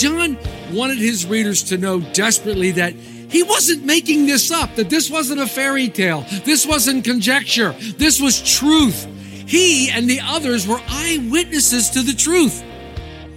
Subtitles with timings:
[0.00, 0.38] John
[0.72, 5.42] wanted his readers to know desperately that he wasn't making this up, that this wasn't
[5.42, 9.06] a fairy tale, this wasn't conjecture, this was truth.
[9.46, 12.64] He and the others were eyewitnesses to the truth.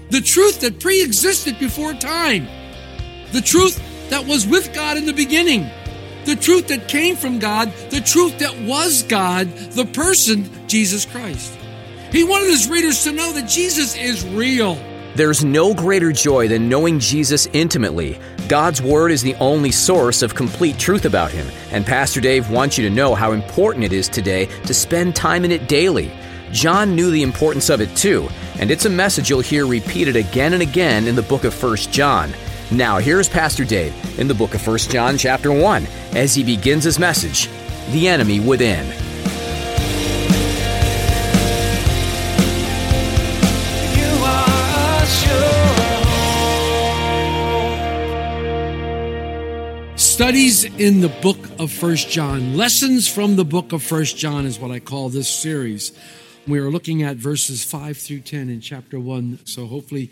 [0.10, 2.48] The truth that pre existed before time.
[3.34, 5.70] The truth that was with God in the beginning.
[6.24, 7.74] The truth that came from God.
[7.90, 11.52] The truth that was God, the person, Jesus Christ.
[12.12, 14.78] He wanted his readers to know that Jesus is real.
[15.16, 18.20] There's no greater joy than knowing Jesus intimately.
[18.48, 22.80] God's Word is the only source of complete truth about Him, and Pastor Dave wants
[22.80, 26.12] you to know how important it is today to spend time in it daily.
[26.52, 28.28] John knew the importance of it too,
[28.60, 31.76] and it's a message you'll hear repeated again and again in the book of 1
[31.92, 32.34] John.
[32.72, 36.86] Now, here's Pastor Dave in the book of 1 John, chapter 1, as he begins
[36.86, 37.50] his message
[37.92, 39.03] The Enemy Within.
[50.14, 52.56] Studies in the book of First John.
[52.56, 55.92] Lessons from the book of First John is what I call this series.
[56.48, 59.40] We are looking at verses 5 through 10 in chapter 1.
[59.46, 60.12] So hopefully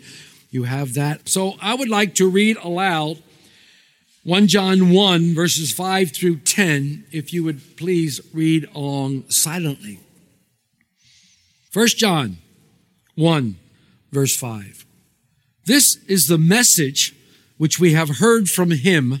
[0.50, 1.28] you have that.
[1.28, 3.22] So I would like to read aloud
[4.24, 10.00] 1 John 1, verses 5 through 10, if you would please read along silently.
[11.72, 12.38] 1 John
[13.14, 13.56] 1,
[14.10, 14.84] verse 5.
[15.64, 17.14] This is the message
[17.56, 19.20] which we have heard from him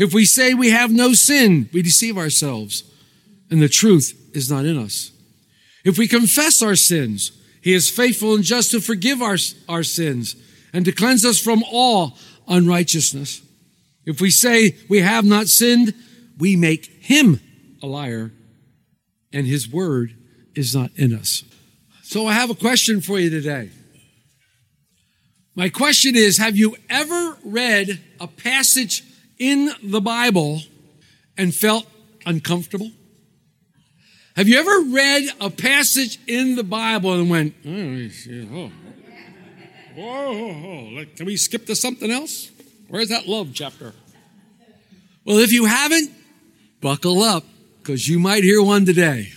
[0.00, 2.84] If we say we have no sin, we deceive ourselves
[3.50, 5.12] and the truth is not in us.
[5.84, 9.36] If we confess our sins, he is faithful and just to forgive our,
[9.68, 10.36] our sins
[10.72, 12.16] and to cleanse us from all
[12.48, 13.42] unrighteousness.
[14.06, 15.92] If we say we have not sinned,
[16.38, 17.38] we make him
[17.82, 18.32] a liar
[19.34, 20.16] and his word
[20.54, 21.44] is not in us.
[22.04, 23.68] So I have a question for you today.
[25.54, 29.04] My question is Have you ever read a passage
[29.40, 30.60] in the Bible
[31.36, 31.86] and felt
[32.24, 32.92] uncomfortable?
[34.36, 38.08] Have you ever read a passage in the Bible and went, oh,
[38.54, 38.70] oh.
[39.96, 42.50] Whoa, like, can we skip to something else?
[42.88, 43.92] Where's that love chapter?
[45.24, 46.12] Well, if you haven't,
[46.80, 47.44] buckle up
[47.78, 49.32] because you might hear one today.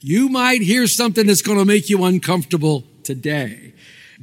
[0.00, 3.74] You might hear something that's going to make you uncomfortable today.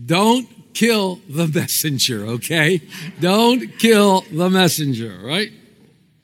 [0.03, 2.81] Don't kill the messenger, okay?
[3.19, 5.51] Don't kill the messenger, right?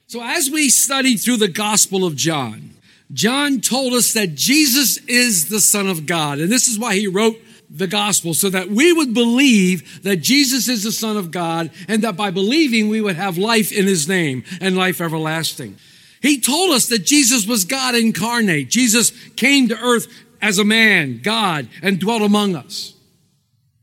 [0.08, 2.76] So as we study through the Gospel of John,
[3.14, 6.40] John told us that Jesus is the Son of God.
[6.40, 7.38] And this is why he wrote
[7.70, 12.02] the Gospel, so that we would believe that Jesus is the Son of God and
[12.02, 15.78] that by believing we would have life in his name and life everlasting.
[16.22, 18.70] He told us that Jesus was God incarnate.
[18.70, 20.08] Jesus came to earth
[20.42, 22.94] as a man, God, and dwelt among us.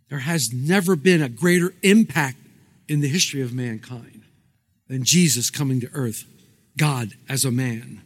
[0.08, 2.38] There has never been a greater impact
[2.88, 4.22] in the history of mankind
[4.88, 6.24] than Jesus coming to earth,
[6.76, 8.02] God as a man.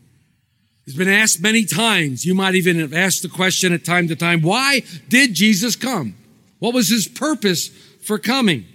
[0.84, 2.24] It's been asked many times.
[2.24, 6.16] You might even have asked the question at time to time, why did Jesus come?
[6.58, 8.66] What was his purpose for coming?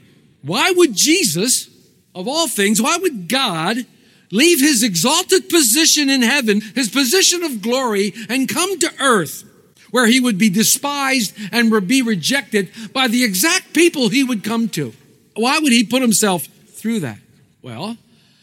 [0.41, 1.67] Why would Jesus,
[2.15, 3.85] of all things, why would God
[4.31, 9.43] leave his exalted position in heaven, his position of glory, and come to earth
[9.91, 14.69] where he would be despised and be rejected by the exact people he would come
[14.69, 14.93] to?
[15.35, 17.19] Why would he put himself through that?
[17.61, 17.97] Well,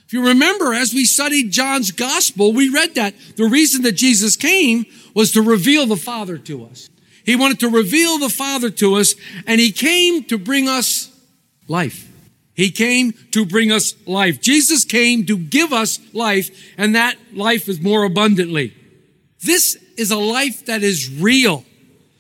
[0.07, 4.37] if you remember, as we studied John's gospel, we read that the reason that Jesus
[4.37, 6.89] came was to reveal the Father to us.
[7.25, 9.15] He wanted to reveal the Father to us,
[9.47, 11.11] and He came to bring us
[11.69, 12.11] life.
[12.55, 14.41] He came to bring us life.
[14.41, 18.75] Jesus came to give us life, and that life is more abundantly.
[19.45, 21.65] This is a life that is real,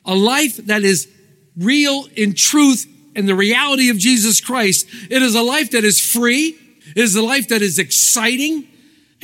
[0.04, 1.08] a life that is
[1.56, 2.86] real in truth
[3.16, 4.86] and the reality of Jesus Christ.
[5.10, 6.58] It is a life that is free.
[6.94, 8.68] It is a life that is exciting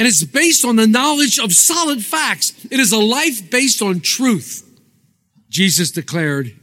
[0.01, 2.55] and it's based on the knowledge of solid facts.
[2.71, 4.67] It is a life based on truth.
[5.51, 6.57] Jesus declared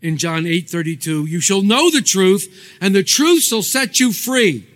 [0.00, 4.12] in John 8 32, you shall know the truth and the truth shall set you
[4.12, 4.68] free.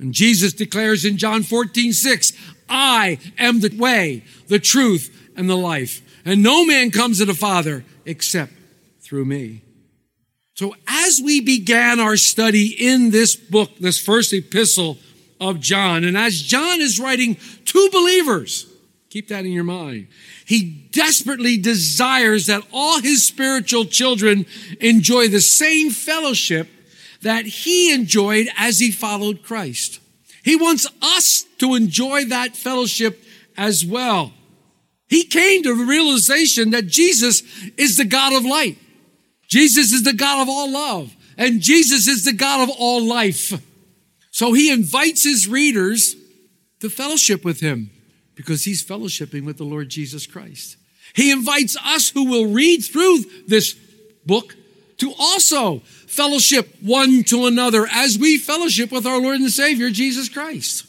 [0.00, 2.32] And Jesus declares in John 14 6,
[2.68, 6.02] I am the way, the truth, and the life.
[6.26, 8.52] And no man comes to the Father except
[9.00, 9.62] through me.
[10.54, 14.98] So as we began our study in this book, this first epistle
[15.40, 18.66] of John, and as John is writing to believers,
[19.08, 20.08] keep that in your mind.
[20.44, 24.44] He desperately desires that all his spiritual children
[24.78, 26.68] enjoy the same fellowship
[27.22, 30.00] that he enjoyed as he followed Christ.
[30.44, 33.24] He wants us to enjoy that fellowship
[33.56, 34.34] as well.
[35.10, 37.42] He came to the realization that Jesus
[37.76, 38.78] is the God of light.
[39.48, 41.14] Jesus is the God of all love.
[41.36, 43.52] And Jesus is the God of all life.
[44.30, 46.14] So he invites his readers
[46.78, 47.90] to fellowship with him
[48.36, 50.76] because he's fellowshipping with the Lord Jesus Christ.
[51.14, 53.74] He invites us who will read through this
[54.24, 54.54] book
[54.98, 60.28] to also fellowship one to another as we fellowship with our Lord and Savior, Jesus
[60.28, 60.86] Christ.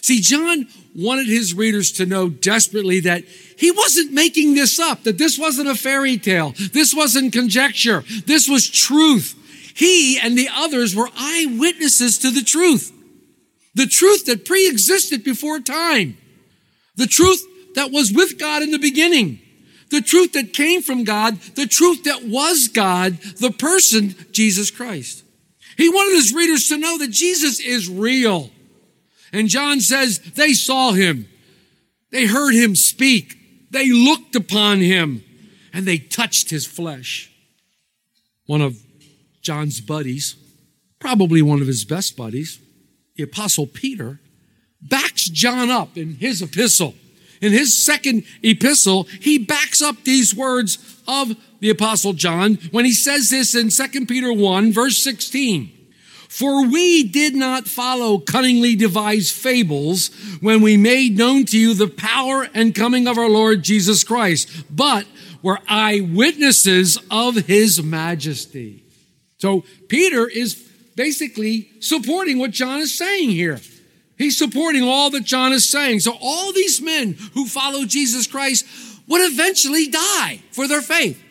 [0.00, 0.66] See, John
[0.96, 3.24] wanted his readers to know desperately that
[3.62, 6.52] he wasn't making this up, that this wasn't a fairy tale.
[6.72, 8.02] This wasn't conjecture.
[8.26, 9.36] This was truth.
[9.76, 12.92] He and the others were eyewitnesses to the truth.
[13.76, 16.18] The truth that pre-existed before time.
[16.96, 17.40] The truth
[17.76, 19.38] that was with God in the beginning.
[19.92, 21.40] The truth that came from God.
[21.54, 25.22] The truth that was God, the person, Jesus Christ.
[25.76, 28.50] He wanted his readers to know that Jesus is real.
[29.32, 31.28] And John says they saw him.
[32.10, 33.38] They heard him speak.
[33.72, 35.24] They looked upon him
[35.72, 37.32] and they touched his flesh.
[38.46, 38.78] One of
[39.40, 40.36] John's buddies,
[40.98, 42.60] probably one of his best buddies,
[43.16, 44.20] the apostle Peter,
[44.80, 46.94] backs John up in his epistle.
[47.40, 50.78] In his second epistle, he backs up these words
[51.08, 55.81] of the apostle John when he says this in 2 Peter 1 verse 16.
[56.32, 60.08] For we did not follow cunningly devised fables
[60.40, 64.48] when we made known to you the power and coming of our Lord Jesus Christ,
[64.74, 65.06] but
[65.42, 68.82] were eyewitnesses of his majesty.
[69.36, 70.54] So Peter is
[70.96, 73.60] basically supporting what John is saying here.
[74.16, 76.00] He's supporting all that John is saying.
[76.00, 78.64] So all these men who follow Jesus Christ
[79.06, 81.22] would eventually die for their faith.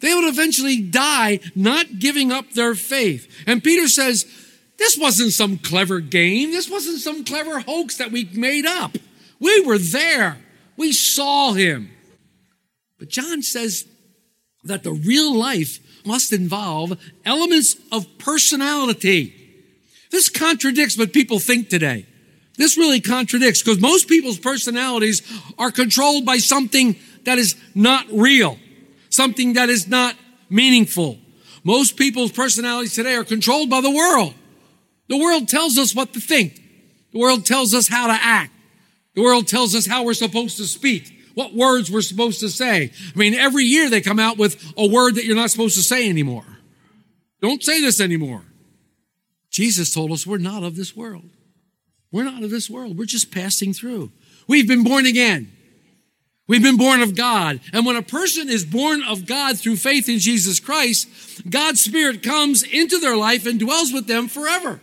[0.00, 3.32] They would eventually die not giving up their faith.
[3.46, 4.26] And Peter says,
[4.78, 6.52] this wasn't some clever game.
[6.52, 8.96] This wasn't some clever hoax that we made up.
[9.40, 10.38] We were there.
[10.76, 11.90] We saw him.
[12.98, 13.86] But John says
[14.64, 19.34] that the real life must involve elements of personality.
[20.10, 22.06] This contradicts what people think today.
[22.56, 25.22] This really contradicts because most people's personalities
[25.58, 28.58] are controlled by something that is not real,
[29.10, 30.16] something that is not
[30.50, 31.18] meaningful.
[31.62, 34.34] Most people's personalities today are controlled by the world.
[35.08, 36.62] The world tells us what to think.
[37.12, 38.52] The world tells us how to act.
[39.14, 42.92] The world tells us how we're supposed to speak, what words we're supposed to say.
[43.14, 45.82] I mean, every year they come out with a word that you're not supposed to
[45.82, 46.44] say anymore.
[47.40, 48.42] Don't say this anymore.
[49.50, 51.30] Jesus told us we're not of this world.
[52.12, 52.98] We're not of this world.
[52.98, 54.12] We're just passing through.
[54.46, 55.52] We've been born again.
[56.46, 57.60] We've been born of God.
[57.72, 61.08] And when a person is born of God through faith in Jesus Christ,
[61.48, 64.80] God's Spirit comes into their life and dwells with them forever.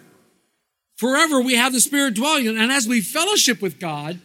[0.96, 2.48] Forever we have the Spirit dwelling.
[2.48, 4.20] And as we fellowship with God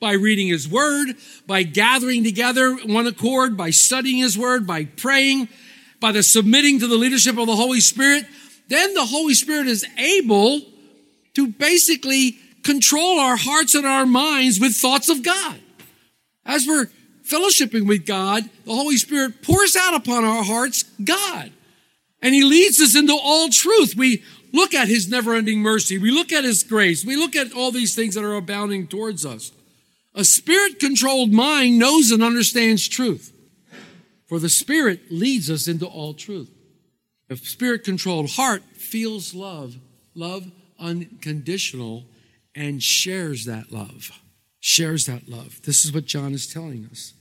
[0.00, 5.48] by reading His Word, by gathering together one accord, by studying His Word, by praying,
[6.00, 8.26] by the submitting to the leadership of the Holy Spirit,
[8.68, 10.60] then the Holy Spirit is able
[11.34, 15.58] to basically control our hearts and our minds with thoughts of God.
[16.44, 16.86] As we're
[17.24, 21.52] fellowshipping with God, the Holy Spirit pours out upon our hearts God.
[22.20, 23.94] And He leads us into all truth.
[23.96, 25.98] We look at His never ending mercy.
[25.98, 27.04] We look at His grace.
[27.04, 29.52] We look at all these things that are abounding towards us.
[30.14, 33.32] A spirit controlled mind knows and understands truth.
[34.26, 36.50] For the Spirit leads us into all truth.
[37.28, 39.76] A spirit controlled heart feels love,
[40.14, 42.04] love unconditional,
[42.54, 44.10] and shares that love.
[44.60, 45.60] Shares that love.
[45.64, 47.14] This is what John is telling us.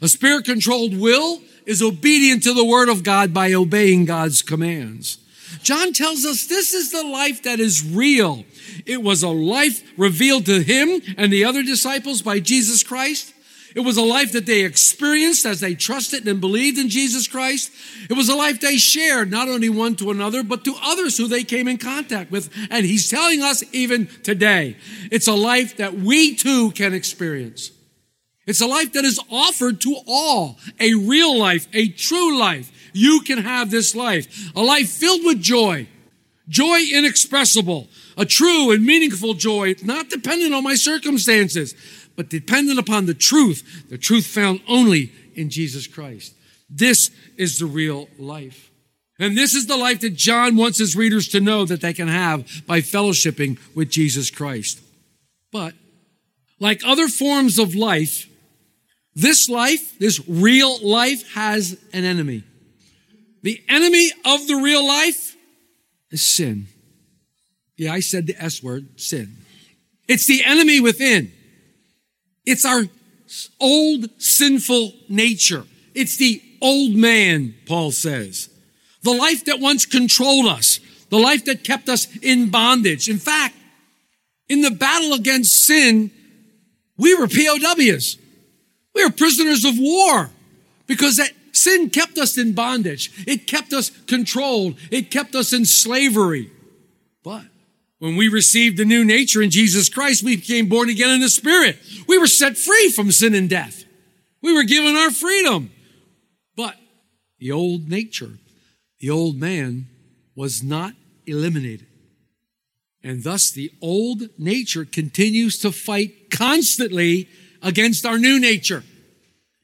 [0.00, 5.18] A spirit controlled will is obedient to the word of God by obeying God's commands.
[5.62, 8.44] John tells us this is the life that is real.
[8.86, 13.34] It was a life revealed to him and the other disciples by Jesus Christ.
[13.74, 17.70] It was a life that they experienced as they trusted and believed in Jesus Christ.
[18.08, 21.28] It was a life they shared, not only one to another, but to others who
[21.28, 22.50] they came in contact with.
[22.70, 24.76] And he's telling us even today,
[25.12, 27.70] it's a life that we too can experience.
[28.46, 30.58] It's a life that is offered to all.
[30.80, 32.72] A real life, a true life.
[32.92, 34.50] You can have this life.
[34.54, 35.88] A life filled with joy.
[36.48, 37.88] Joy inexpressible.
[38.16, 41.74] A true and meaningful joy, not dependent on my circumstances
[42.18, 46.34] but dependent upon the truth, the truth found only in Jesus Christ.
[46.68, 48.72] This is the real life.
[49.20, 52.08] And this is the life that John wants his readers to know that they can
[52.08, 54.80] have by fellowshipping with Jesus Christ.
[55.52, 55.74] But
[56.58, 58.28] like other forms of life,
[59.14, 62.42] this life, this real life has an enemy.
[63.42, 65.36] The enemy of the real life
[66.10, 66.66] is sin.
[67.76, 69.36] Yeah, I said the S word, sin.
[70.08, 71.32] It's the enemy within.
[72.44, 72.84] It's our
[73.60, 75.64] old sinful nature.
[75.94, 78.48] It's the old man, Paul says.
[79.02, 80.80] The life that once controlled us,
[81.10, 83.08] the life that kept us in bondage.
[83.08, 83.54] In fact,
[84.48, 86.10] in the battle against sin,
[86.96, 88.18] we were POWs.
[88.94, 90.30] We were prisoners of war
[90.86, 91.30] because that
[91.62, 93.10] sin kept us in bondage.
[93.26, 94.76] It kept us controlled.
[94.90, 96.50] It kept us in slavery.
[97.22, 97.44] But
[97.98, 101.28] when we received the new nature in Jesus Christ, we became born again in the
[101.28, 101.78] Spirit.
[102.06, 103.84] We were set free from sin and death.
[104.40, 105.70] We were given our freedom.
[106.56, 106.76] But
[107.38, 108.38] the old nature,
[109.00, 109.88] the old man,
[110.36, 110.94] was not
[111.26, 111.86] eliminated.
[113.02, 117.28] And thus the old nature continues to fight constantly
[117.62, 118.84] against our new nature.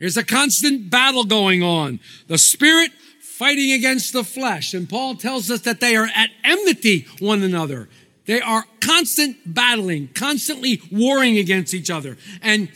[0.04, 1.98] There's a constant battle going on.
[2.26, 2.90] The spirit
[3.22, 4.74] fighting against the flesh.
[4.74, 7.88] And Paul tells us that they are at enmity one another.
[8.26, 12.18] They are constant battling, constantly warring against each other.
[12.42, 12.68] And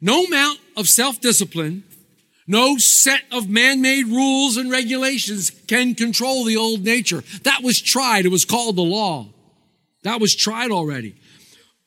[0.00, 1.84] no amount of self-discipline,
[2.48, 7.22] no set of man-made rules and regulations can control the old nature.
[7.44, 8.26] That was tried.
[8.26, 9.28] It was called the law.
[10.02, 11.14] That was tried already.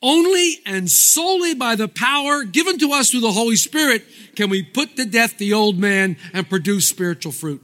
[0.00, 4.04] Only and solely by the power given to us through the Holy Spirit
[4.36, 7.62] can we put to death the old man and produce spiritual fruit.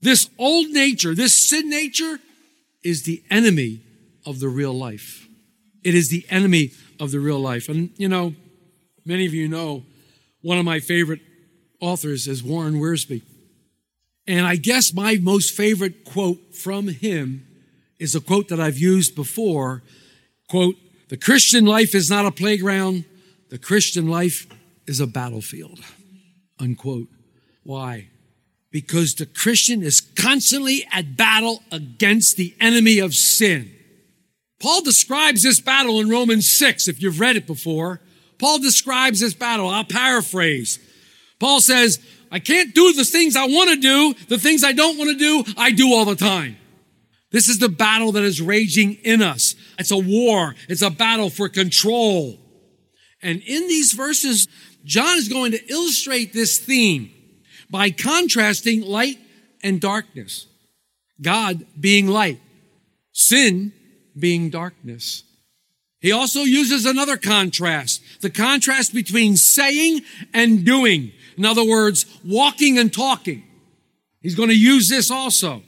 [0.00, 2.18] This old nature, this sin nature
[2.82, 3.82] is the enemy
[4.26, 5.28] of the real life.
[5.84, 7.68] It is the enemy of the real life.
[7.68, 8.34] And, you know,
[9.04, 9.84] many of you know
[10.42, 11.20] one of my favorite
[11.80, 13.22] authors is Warren Wiersbe.
[14.26, 17.46] And I guess my most favorite quote from him
[17.98, 19.82] is a quote that I've used before.
[20.48, 20.76] Quote,
[21.08, 23.04] the Christian life is not a playground.
[23.50, 24.46] The Christian life
[24.86, 25.80] is a battlefield.
[26.58, 27.08] Unquote.
[27.62, 28.08] Why?
[28.70, 33.70] Because the Christian is constantly at battle against the enemy of sin.
[34.60, 38.00] Paul describes this battle in Romans 6, if you've read it before.
[38.38, 39.68] Paul describes this battle.
[39.68, 40.78] I'll paraphrase.
[41.38, 42.00] Paul says,
[42.30, 44.14] I can't do the things I want to do.
[44.28, 46.56] The things I don't want to do, I do all the time.
[47.30, 49.47] This is the battle that is raging in us.
[49.78, 50.54] It's a war.
[50.68, 52.38] It's a battle for control.
[53.22, 54.48] And in these verses,
[54.84, 57.10] John is going to illustrate this theme
[57.70, 59.18] by contrasting light
[59.62, 60.46] and darkness.
[61.20, 62.40] God being light,
[63.12, 63.72] sin
[64.18, 65.24] being darkness.
[66.00, 71.12] He also uses another contrast, the contrast between saying and doing.
[71.36, 73.44] In other words, walking and talking.
[74.20, 75.62] He's going to use this also.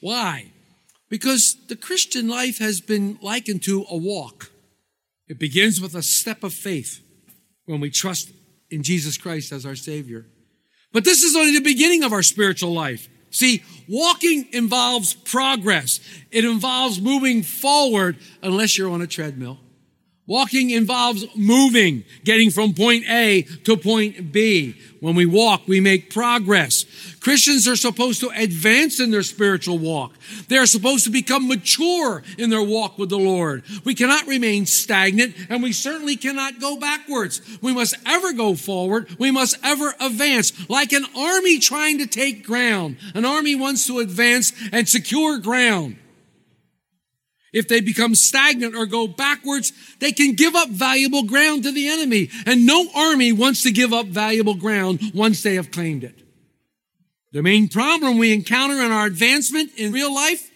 [0.00, 0.52] Why?
[1.14, 4.50] Because the Christian life has been likened to a walk.
[5.28, 7.04] It begins with a step of faith
[7.66, 8.32] when we trust
[8.68, 10.26] in Jesus Christ as our Savior.
[10.92, 13.08] But this is only the beginning of our spiritual life.
[13.30, 16.00] See, walking involves progress.
[16.32, 19.60] It involves moving forward unless you're on a treadmill.
[20.26, 24.74] Walking involves moving, getting from point A to point B.
[25.00, 26.86] When we walk, we make progress.
[27.20, 30.14] Christians are supposed to advance in their spiritual walk.
[30.48, 33.64] They are supposed to become mature in their walk with the Lord.
[33.84, 37.42] We cannot remain stagnant and we certainly cannot go backwards.
[37.60, 39.14] We must ever go forward.
[39.18, 42.96] We must ever advance like an army trying to take ground.
[43.14, 45.98] An army wants to advance and secure ground.
[47.54, 51.88] If they become stagnant or go backwards, they can give up valuable ground to the
[51.88, 52.28] enemy.
[52.46, 56.18] And no army wants to give up valuable ground once they have claimed it.
[57.30, 60.50] The main problem we encounter in our advancement in real life,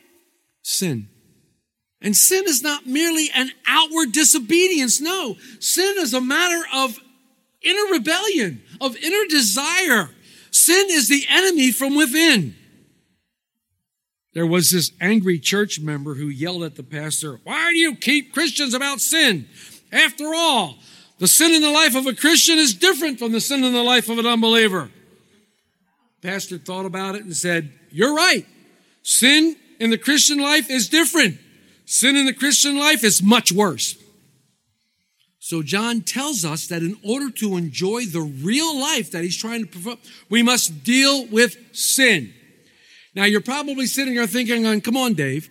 [0.63, 1.09] sin.
[2.03, 5.01] And sin is not merely an outward disobedience.
[5.01, 6.99] No, sin is a matter of
[7.63, 10.11] inner rebellion, of inner desire.
[10.51, 12.57] Sin is the enemy from within.
[14.35, 18.33] There was this angry church member who yelled at the pastor, Why do you keep
[18.33, 19.49] Christians about sin?
[19.91, 20.79] After all,
[21.19, 23.83] The sin in the life of a Christian is different from the sin in the
[23.83, 24.91] life of an unbeliever.
[26.23, 28.47] Pastor thought about it and said, You're right.
[29.03, 31.39] Sin in the Christian life is different.
[31.87, 33.97] Sin in the Christian life is much worse.
[35.39, 39.65] So John tells us that in order to enjoy the real life that he's trying
[39.65, 42.35] to provoke, we must deal with sin.
[43.19, 45.51] Now you're probably sitting there thinking, come on, Dave.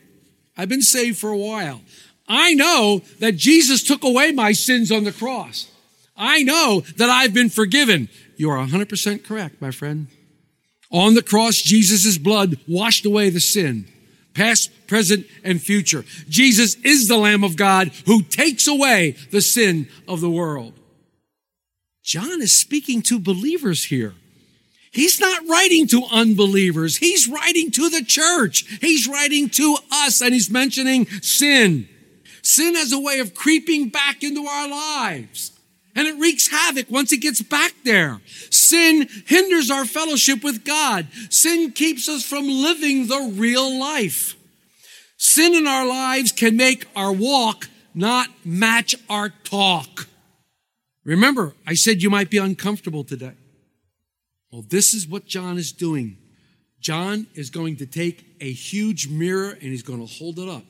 [0.56, 1.82] I've been saved for a while.
[2.26, 5.70] I know that Jesus took away my sins on the cross.
[6.16, 8.08] I know that I've been forgiven.
[8.38, 10.08] You are 100% correct, my friend.
[10.92, 13.86] On the cross, Jesus' blood washed away the sin,
[14.34, 16.06] past, present, and future.
[16.30, 20.72] Jesus is the Lamb of God who takes away the sin of the world.
[22.02, 24.14] John is speaking to believers here.
[24.92, 26.98] He's not writing to unbelievers.
[26.98, 28.66] He's writing to the church.
[28.82, 31.88] He's writing to us and he's mentioning sin.
[32.42, 35.52] Sin has a way of creeping back into our lives
[35.98, 38.22] and it wreaks havoc once it gets back there.
[38.52, 41.08] Sin hinders our fellowship with God.
[41.32, 44.36] Sin keeps us from living the real life.
[45.18, 50.08] Sin in our lives can make our walk not match our talk.
[51.04, 53.34] Remember, I said you might be uncomfortable today.
[54.52, 56.18] Well, this is what John is doing.
[56.80, 60.64] John is going to take a huge mirror and he's going to hold it up.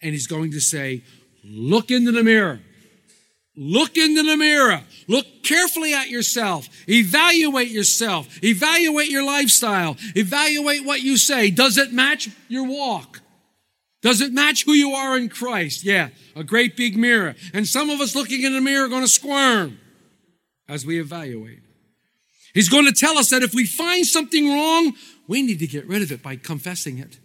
[0.00, 1.02] And he's going to say,
[1.44, 2.60] Look into the mirror.
[3.56, 4.82] Look into the mirror.
[5.06, 6.68] Look carefully at yourself.
[6.88, 8.42] Evaluate yourself.
[8.42, 9.96] Evaluate your lifestyle.
[10.16, 11.50] Evaluate what you say.
[11.50, 13.20] Does it match your walk?
[14.02, 15.84] Does it match who you are in Christ?
[15.84, 17.36] Yeah, a great big mirror.
[17.52, 19.78] And some of us looking in the mirror are going to squirm
[20.68, 21.60] as we evaluate.
[22.54, 24.94] He's going to tell us that if we find something wrong,
[25.26, 27.18] we need to get rid of it by confessing it.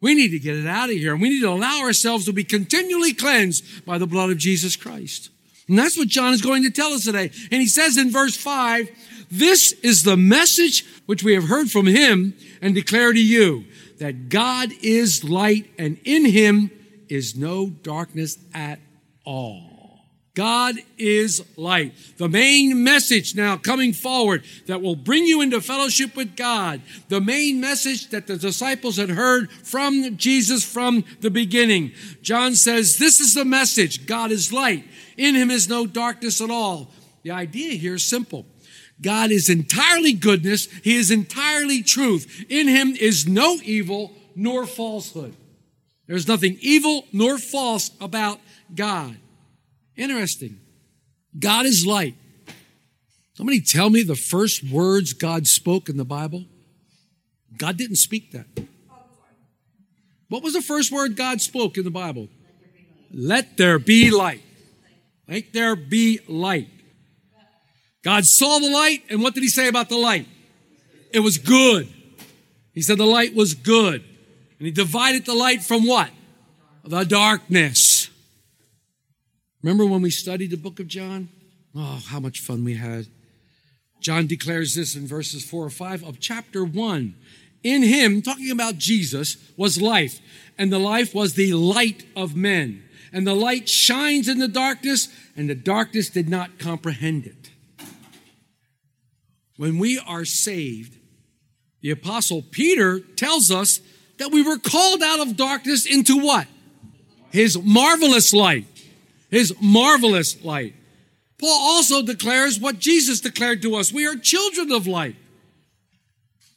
[0.00, 1.12] We need to get it out of here.
[1.12, 4.76] And we need to allow ourselves to be continually cleansed by the blood of Jesus
[4.76, 5.30] Christ.
[5.68, 7.30] And that's what John is going to tell us today.
[7.50, 8.90] And he says in verse 5,
[9.30, 13.64] this is the message which we have heard from him and declare to you
[13.98, 16.70] that God is light and in him
[17.08, 18.80] is no darkness at
[19.24, 19.73] all.
[20.34, 21.94] God is light.
[22.16, 26.82] The main message now coming forward that will bring you into fellowship with God.
[27.08, 31.92] The main message that the disciples had heard from Jesus from the beginning.
[32.20, 34.06] John says, this is the message.
[34.06, 34.84] God is light.
[35.16, 36.90] In him is no darkness at all.
[37.22, 38.44] The idea here is simple.
[39.00, 40.66] God is entirely goodness.
[40.82, 42.44] He is entirely truth.
[42.48, 45.36] In him is no evil nor falsehood.
[46.08, 48.40] There's nothing evil nor false about
[48.74, 49.16] God.
[49.96, 50.60] Interesting.
[51.38, 52.14] God is light.
[53.34, 56.44] Somebody tell me the first words God spoke in the Bible?
[57.56, 58.46] God didn't speak that.
[60.28, 62.28] What was the first word God spoke in the Bible?
[63.12, 64.42] Let there be light.
[65.28, 66.68] Let there be light.
[68.02, 70.26] God saw the light, and what did he say about the light?
[71.12, 71.88] It was good.
[72.72, 74.02] He said the light was good.
[74.58, 76.10] And he divided the light from what?
[76.84, 77.93] The darkness.
[79.64, 81.30] Remember when we studied the book of John?
[81.74, 83.06] Oh, how much fun we had.
[83.98, 87.14] John declares this in verses four or five of chapter one.
[87.62, 90.20] In him, talking about Jesus, was life,
[90.58, 92.82] and the life was the light of men.
[93.10, 97.50] And the light shines in the darkness, and the darkness did not comprehend it.
[99.56, 100.98] When we are saved,
[101.80, 103.80] the apostle Peter tells us
[104.18, 106.48] that we were called out of darkness into what?
[107.30, 108.66] His marvelous light
[109.34, 110.74] his marvelous light.
[111.38, 113.92] Paul also declares what Jesus declared to us.
[113.92, 115.16] We are children of light.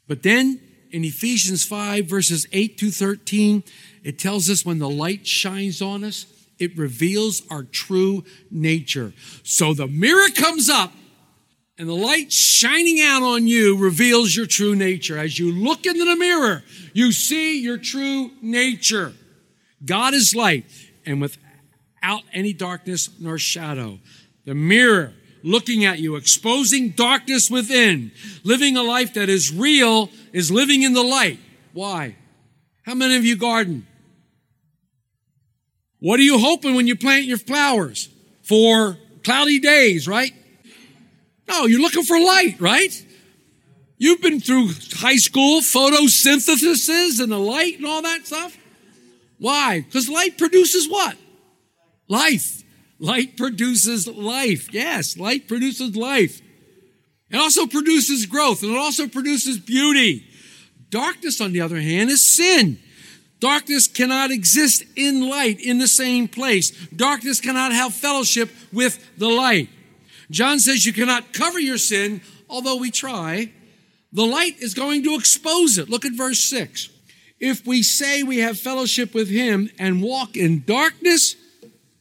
[0.07, 0.61] But then
[0.91, 3.63] in Ephesians 5 verses 8 to 13,
[4.03, 6.25] it tells us when the light shines on us,
[6.59, 9.13] it reveals our true nature.
[9.43, 10.93] So the mirror comes up
[11.77, 15.17] and the light shining out on you reveals your true nature.
[15.17, 16.63] As you look into the mirror,
[16.93, 19.13] you see your true nature.
[19.85, 20.65] God is light
[21.05, 21.37] and with
[22.33, 23.99] any darkness nor shadow.
[24.45, 28.11] The mirror looking at you, exposing darkness within.
[28.43, 31.39] Living a life that is real is living in the light.
[31.73, 32.15] Why?
[32.83, 33.85] How many of you garden?
[35.99, 38.09] What are you hoping when you plant your flowers?
[38.43, 40.31] For cloudy days, right?
[41.47, 43.05] No, you're looking for light, right?
[43.97, 48.57] You've been through high school photosynthesis and the light and all that stuff.
[49.39, 49.81] Why?
[49.81, 51.17] Because light produces what?
[52.07, 52.63] Life.
[52.99, 54.73] Light produces life.
[54.73, 56.41] Yes, light produces life.
[57.29, 60.25] It also produces growth and it also produces beauty.
[60.89, 62.79] Darkness, on the other hand, is sin.
[63.39, 66.71] Darkness cannot exist in light in the same place.
[66.87, 69.69] Darkness cannot have fellowship with the light.
[70.31, 73.51] John says you cannot cover your sin, although we try.
[74.11, 75.89] The light is going to expose it.
[75.89, 76.89] Look at verse 6.
[77.39, 81.35] If we say we have fellowship with him and walk in darkness,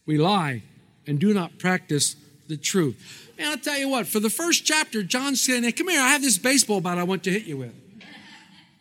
[0.06, 0.62] we lie
[1.06, 2.16] and do not practice
[2.48, 3.32] the truth.
[3.38, 6.08] Man, I'll tell you what, for the first chapter, John's saying, hey, come here, I
[6.08, 7.74] have this baseball bat I want to hit you with.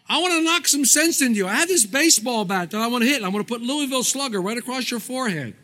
[0.07, 1.47] I want to knock some sense into you.
[1.47, 3.23] I have this baseball bat that I want to hit.
[3.23, 5.55] I want to put Louisville Slugger right across your forehead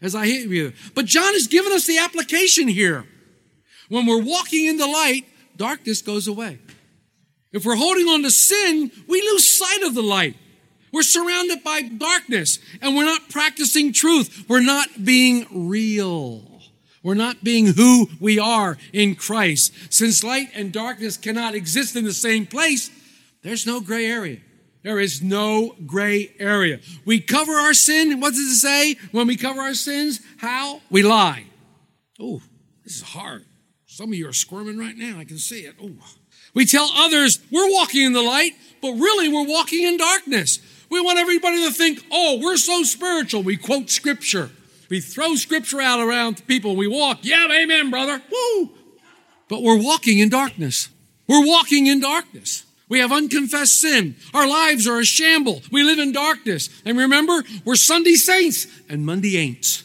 [0.00, 0.72] as I hit you.
[0.94, 3.04] But John has given us the application here.
[3.90, 6.58] When we're walking in the light, darkness goes away.
[7.52, 10.36] If we're holding on to sin, we lose sight of the light.
[10.94, 14.44] We're surrounded by darkness and we're not practicing truth.
[14.48, 16.62] We're not being real.
[17.02, 19.74] We're not being who we are in Christ.
[19.92, 22.92] Since light and darkness cannot exist in the same place,
[23.42, 24.38] there's no gray area.
[24.84, 26.78] There is no gray area.
[27.04, 28.20] We cover our sin.
[28.20, 30.20] What does it say when we cover our sins?
[30.36, 30.80] How?
[30.90, 31.46] We lie.
[32.20, 32.40] Oh,
[32.84, 33.44] this is hard.
[33.86, 35.18] Some of you are squirming right now.
[35.18, 35.74] I can see it.
[35.82, 35.90] Oh.
[36.54, 40.60] We tell others we're walking in the light, but really we're walking in darkness.
[40.94, 43.42] We want everybody to think, oh, we're so spiritual.
[43.42, 44.52] We quote scripture.
[44.88, 46.76] We throw scripture out around people.
[46.76, 47.18] We walk.
[47.22, 48.22] Yeah, amen, brother.
[48.30, 48.70] Woo.
[49.48, 50.88] But we're walking in darkness.
[51.26, 52.64] We're walking in darkness.
[52.88, 54.14] We have unconfessed sin.
[54.32, 55.62] Our lives are a shamble.
[55.72, 56.68] We live in darkness.
[56.84, 59.82] And remember, we're Sunday saints and Monday ain'ts.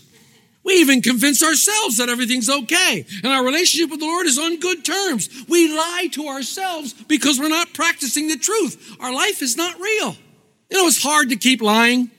[0.63, 4.59] We even convince ourselves that everything's okay and our relationship with the Lord is on
[4.59, 5.27] good terms.
[5.47, 8.95] We lie to ourselves because we're not practicing the truth.
[8.99, 10.15] Our life is not real.
[10.69, 12.11] You know, it's hard to keep lying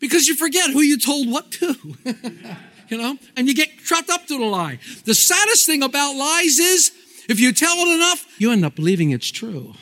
[0.00, 1.74] because you forget who you told what to.
[2.88, 4.78] you know, and you get trapped up to the lie.
[5.04, 6.92] The saddest thing about lies is
[7.28, 9.74] if you tell it enough, you end up believing it's true.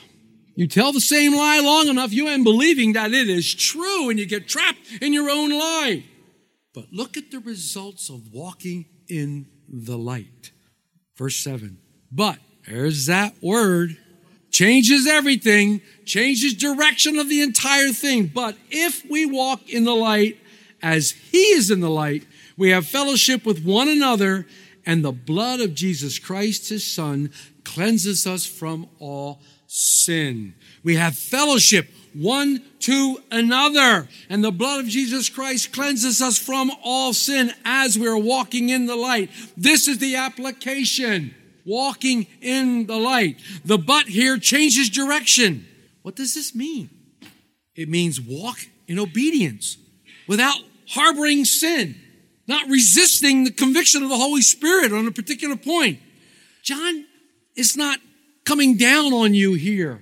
[0.55, 4.19] You tell the same lie long enough, you end believing that it is true and
[4.19, 6.03] you get trapped in your own lie.
[6.73, 10.51] But look at the results of walking in the light.
[11.15, 11.77] Verse 7.
[12.11, 13.97] But, there's that word,
[14.51, 18.27] changes everything, changes direction of the entire thing.
[18.27, 20.37] But if we walk in the light
[20.81, 22.25] as He is in the light,
[22.57, 24.47] we have fellowship with one another,
[24.85, 27.31] and the blood of Jesus Christ, His Son,
[27.63, 30.55] cleanses us from all sin.
[30.83, 34.07] We have fellowship one to another.
[34.29, 38.85] And the blood of Jesus Christ cleanses us from all sin as we're walking in
[38.85, 39.29] the light.
[39.55, 41.35] This is the application.
[41.67, 43.41] Walking in the light.
[43.65, 45.67] The but here changes direction.
[46.01, 46.89] What does this mean?
[47.75, 49.77] It means walk in obedience
[50.29, 50.55] without
[50.87, 51.95] harboring sin,
[52.47, 55.99] not resisting the conviction of the Holy Spirit on a particular point.
[56.63, 57.05] John
[57.57, 57.99] is not
[58.45, 60.01] coming down on you here.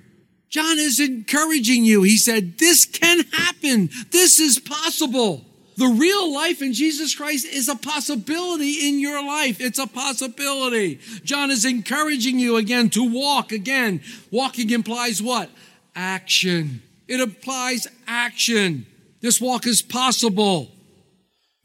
[0.50, 2.04] John is encouraging you.
[2.04, 3.90] He said, this can happen.
[4.12, 5.44] This is possible.
[5.78, 9.60] The real life in Jesus Christ is a possibility in your life.
[9.60, 11.00] It's a possibility.
[11.24, 14.02] John is encouraging you again to walk again.
[14.32, 15.50] Walking implies what?
[15.94, 16.82] Action.
[17.08, 18.86] It implies action.
[19.22, 20.72] This walk is possible.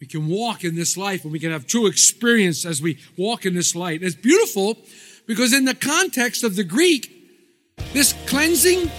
[0.00, 3.46] We can walk in this life and we can have true experience as we walk
[3.46, 4.02] in this light.
[4.02, 4.78] It's beautiful
[5.26, 7.12] because in the context of the Greek,
[7.92, 8.90] this cleansing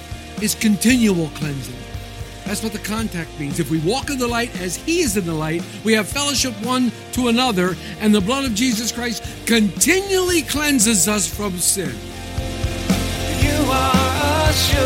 [0.42, 1.91] is continual cleansing.
[2.52, 3.62] That's what the contact means.
[3.62, 6.54] If we walk in the light as He is in the light, we have fellowship
[6.66, 11.96] one to another, and the blood of Jesus Christ continually cleanses us from sin.
[13.40, 14.82] You are sure.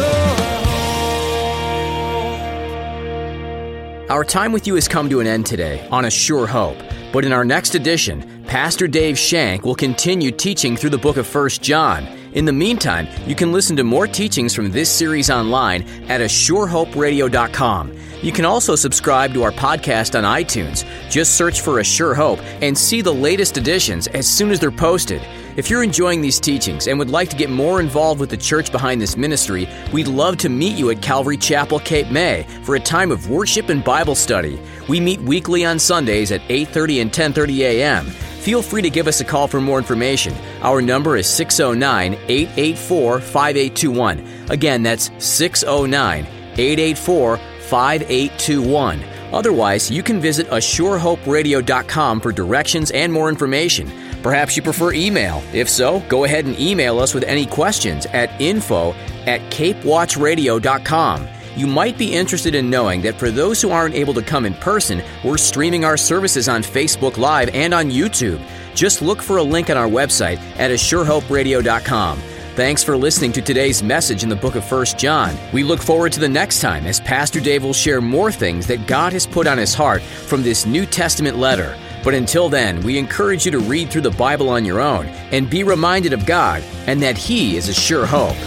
[4.12, 6.78] Our time with you has come to an end today on A Sure Hope.
[7.12, 11.34] But in our next edition, Pastor Dave Shank will continue teaching through the book of
[11.34, 12.06] 1 John.
[12.36, 17.98] In the meantime, you can listen to more teachings from this series online at ASureHopeRadio.com.
[18.22, 20.84] You can also subscribe to our podcast on iTunes.
[21.10, 24.70] Just search for A Sure Hope and see the latest editions as soon as they're
[24.70, 25.22] posted.
[25.56, 28.74] If you're enjoying these teachings and would like to get more involved with the church
[28.74, 32.80] behind this ministry, we'd love to meet you at Calvary Chapel, Cape May for a
[32.80, 34.60] time of worship and Bible study.
[34.90, 38.06] We meet weekly on Sundays at 8:30 and 10:30 a.m.
[38.44, 40.34] Feel free to give us a call for more information.
[40.62, 44.50] Our number is 609 884 5821.
[44.50, 49.04] Again, that's 609 884 5821.
[49.32, 53.92] Otherwise, you can visit ASureHopeRadio.com for directions and more information.
[54.26, 55.44] Perhaps you prefer email.
[55.54, 58.94] If so, go ahead and email us with any questions at info
[59.28, 61.28] at capewatchradio.com.
[61.56, 64.56] You might be interested in knowing that for those who aren't able to come in
[64.56, 68.42] person, we're streaming our services on Facebook Live and on YouTube.
[68.74, 72.18] Just look for a link on our website at ASureHopeRadio.com.
[72.56, 75.38] Thanks for listening to today's message in the book of 1 John.
[75.54, 78.88] We look forward to the next time as Pastor Dave will share more things that
[78.88, 81.78] God has put on his heart from this New Testament letter.
[82.06, 85.50] But until then, we encourage you to read through the Bible on your own and
[85.50, 88.38] be reminded of God and that He is a sure hope.